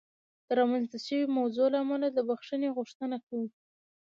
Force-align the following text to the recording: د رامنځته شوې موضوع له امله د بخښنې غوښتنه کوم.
د 0.47 0.49
رامنځته 0.59 0.97
شوې 1.07 1.27
موضوع 1.37 1.67
له 1.73 1.77
امله 1.83 2.07
د 2.11 2.19
بخښنې 2.29 2.69
غوښتنه 2.77 3.17
کوم. 3.27 3.43